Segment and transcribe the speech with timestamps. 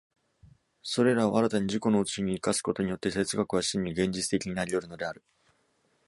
[0.81, 5.23] それらを新たに自己のうちに生かすことによって、哲学は真に現実的になり得るのである。